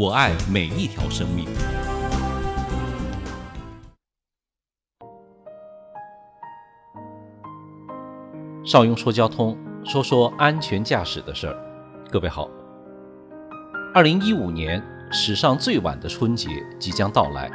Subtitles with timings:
[0.00, 1.44] 我爱每一条生命。
[8.64, 11.56] 邵雍说交通，说说安全驾驶的事儿。
[12.12, 12.48] 各位好，
[13.92, 14.80] 二零一五年
[15.10, 17.50] 史上最晚的春节即将到来。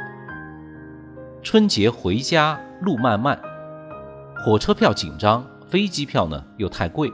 [1.42, 3.40] 春节回家路漫漫，
[4.44, 7.10] 火车票紧张，飞机票呢又太贵，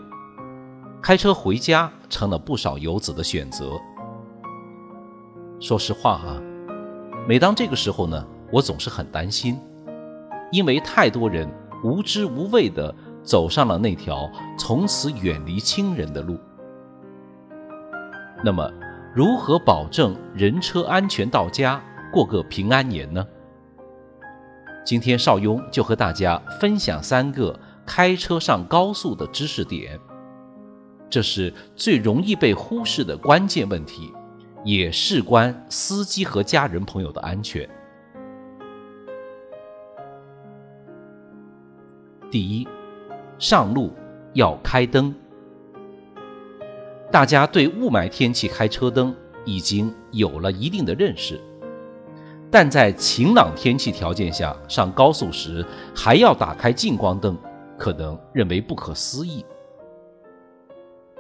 [1.01, 3.81] 开车回家成了不少游子的选择。
[5.61, 6.41] 说实话啊，
[7.29, 9.59] 每当这个时候呢，我总是很担心，
[10.51, 11.47] 因为太多人
[11.85, 14.27] 无知无畏地走上了那条
[14.59, 16.39] 从此远离亲人的路。
[18.43, 18.73] 那么，
[19.15, 21.79] 如何保证人车安全到家，
[22.11, 23.23] 过个平安年呢？
[24.83, 30.01] 今天邵雍就和大家分享三个开车上高速的知识点，
[31.11, 34.11] 这是最容易被忽视的关键问题。
[34.65, 37.69] 也事关司机和家人朋友的安全。
[42.31, 42.69] 第一，
[43.39, 43.93] 上路
[44.35, 45.15] 要开灯。
[47.11, 49.13] 大家对雾霾天气开车灯
[49.45, 51.41] 已经有了一定的认识，
[52.51, 57.37] 但在晴朗天气条件下上高速时还要打开近光灯，
[57.77, 59.45] 可能认为不可思议。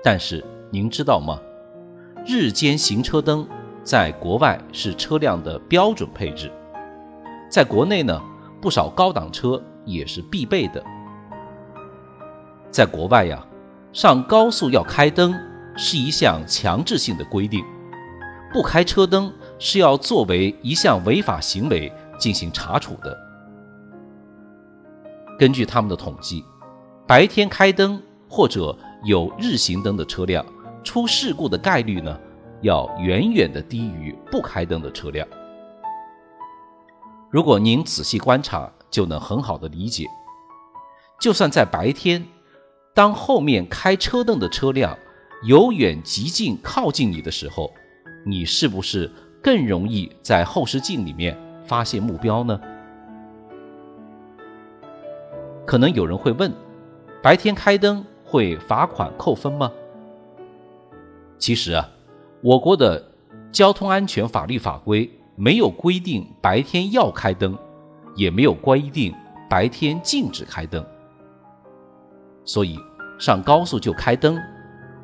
[0.00, 1.40] 但是您知道吗？
[2.26, 3.48] 日间行车灯
[3.82, 6.52] 在国外是车辆的标准配置，
[7.50, 8.20] 在国内呢，
[8.60, 10.84] 不少高档车也是必备的。
[12.70, 13.44] 在国外呀，
[13.92, 15.34] 上高速要开灯
[15.76, 17.64] 是一项强制性的规定，
[18.52, 23.16] 不开车灯是要作为一项违法行为进行查处的。
[25.38, 26.44] 根据他们的统计，
[27.08, 30.44] 白天开灯或者有日行灯的车辆。
[30.82, 32.18] 出事故的概率呢，
[32.62, 35.26] 要远远的低于不开灯的车辆。
[37.30, 40.06] 如果您仔细观察，就能很好的理解。
[41.20, 42.26] 就算在白天，
[42.94, 44.98] 当后面开车灯的车辆
[45.44, 47.72] 由远及近靠近你的时候，
[48.26, 49.10] 你是不是
[49.42, 52.60] 更容易在后视镜里面发现目标呢？
[55.64, 56.52] 可能有人会问：
[57.22, 59.70] 白天开灯会罚款扣分吗？
[61.40, 61.88] 其实啊，
[62.42, 63.02] 我国的
[63.50, 67.56] 交通安全法律法规没有规定白天要开灯，
[68.14, 69.12] 也没有规定
[69.48, 70.84] 白天禁止开灯。
[72.44, 72.78] 所以
[73.18, 74.38] 上高速就开灯，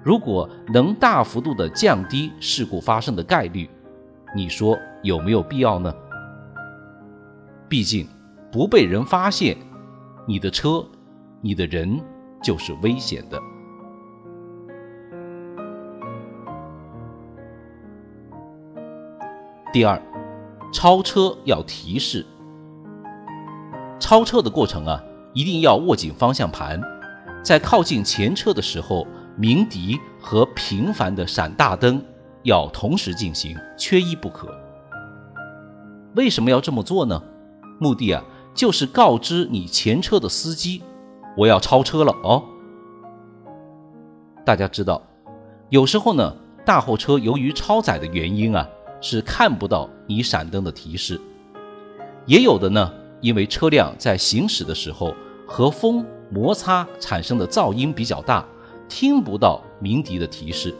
[0.04, 3.68] 如果能大幅度的降低事故发生的概率，
[4.36, 5.92] 你说有没有必要呢？
[7.66, 8.06] 毕竟
[8.52, 9.56] 不被人发现，
[10.26, 10.84] 你的车、
[11.40, 11.98] 你的人
[12.42, 13.40] 就是危险的。
[19.76, 20.00] 第二，
[20.72, 22.24] 超车要提示。
[24.00, 25.04] 超车的过程啊，
[25.34, 26.80] 一定要握紧方向盘，
[27.42, 32.02] 在靠近前车的时候，鸣笛和频繁的闪大灯
[32.42, 34.48] 要同时进行，缺一不可。
[36.14, 37.22] 为什么要这么做呢？
[37.78, 40.82] 目的啊，就是告知你前车的司机，
[41.36, 42.42] 我要超车了哦。
[44.42, 45.02] 大家知道，
[45.68, 46.34] 有时候呢，
[46.64, 48.66] 大货车由于超载的原因啊。
[49.00, 51.20] 是看不到你闪灯的提示，
[52.24, 55.14] 也有的呢，因为车辆在行驶的时候
[55.46, 58.44] 和风摩擦产生的噪音比较大，
[58.88, 60.74] 听不到鸣笛的提示。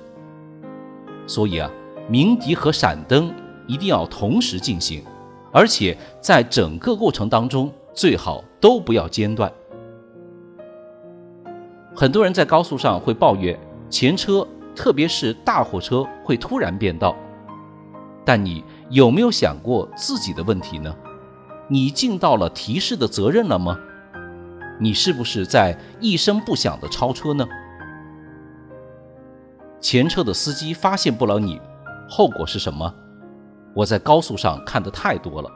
[1.27, 1.71] 所以啊，
[2.09, 3.33] 鸣笛和闪灯
[3.67, 5.05] 一定要同时进行，
[5.53, 9.53] 而且在整个过程当中最好都不要间断。
[11.95, 13.59] 很多人在高速上会抱怨
[13.89, 17.17] 前车，特别是大货车会突然变道。
[18.27, 20.95] 但你有没有想过自己的问题呢？
[21.69, 23.79] 你尽到了提示的责任了吗？
[24.81, 27.47] 你是不是在一声不响的超车呢？
[29.81, 31.61] 前车的司机发现不了你，
[32.09, 32.93] 后果是什么？
[33.73, 35.49] 我在高速上看的太多了，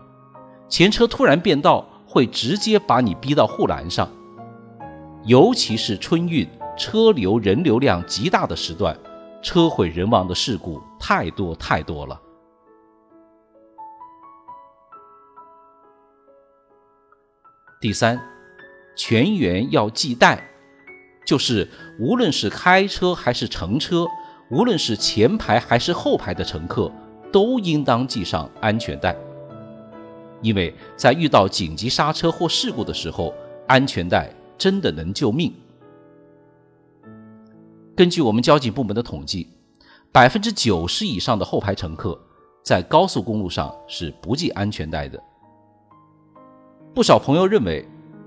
[0.69, 4.09] 前车突然变道，会直接把你逼到护栏上，
[5.25, 8.97] 尤其是春运车流人流量极大的时段，
[9.43, 12.21] 车毁人亡的事故太多太多了。
[17.81, 18.21] 第三，
[18.95, 20.51] 全员要系带，
[21.25, 21.67] 就是
[21.99, 24.07] 无论是开车还是乘车，
[24.51, 26.93] 无论是前排还是后排的乘客，
[27.33, 29.17] 都应当系上安全带。
[30.43, 33.33] 因为在遇到紧急刹车或事故的时候，
[33.67, 35.51] 安全带真的能救命。
[37.97, 39.49] 根据我们交警部门的统计，
[40.13, 42.21] 百分之九十以上的后排乘客
[42.63, 45.19] 在高速公路上是不系安全带的。
[46.93, 47.87] 不少朋友认为，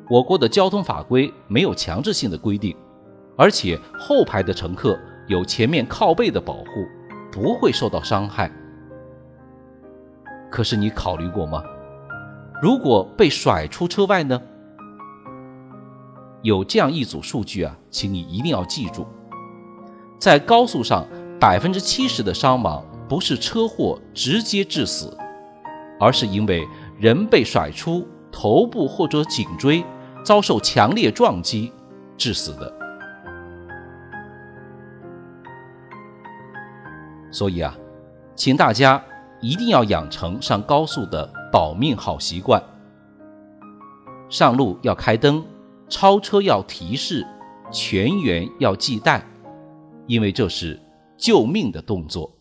[0.10, 2.76] 我国的交通法规没有强制性的规定，
[3.36, 6.88] 而且后排的乘客有前面靠背的保护，
[7.30, 8.50] 不会受到伤害。
[10.50, 11.62] 可是你考虑过吗？
[12.62, 14.42] 如果被甩出车外呢？
[16.42, 19.06] 有这样一组数据啊，请你一定要记住：
[20.18, 21.06] 在高速上，
[21.38, 25.18] 百分之七十的伤亡不是车祸直接致死，
[26.00, 26.66] 而是因为
[26.98, 29.86] 人被甩出，头部或者颈椎
[30.26, 31.72] 遭受强烈撞击
[32.18, 32.74] 致死的。
[37.32, 37.74] 所以啊，
[38.36, 39.02] 请大家
[39.40, 41.32] 一定要养成上高速的。
[41.54, 42.60] 保命好习惯，
[44.28, 45.46] 上路要开灯，
[45.88, 47.24] 超车要提示，
[47.72, 49.24] 全员要系带，
[50.08, 50.82] 因为这是
[51.16, 52.36] 救命的动作。